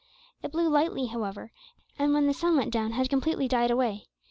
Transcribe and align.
It 0.41 0.51
blew 0.51 0.67
lightly, 0.67 1.05
however, 1.05 1.51
and 1.99 2.11
when 2.11 2.25
the 2.25 2.33
sun 2.33 2.57
went 2.57 2.73
down, 2.73 2.93
had 2.93 3.07
completely 3.07 3.47
died 3.47 3.69
away. 3.69 4.07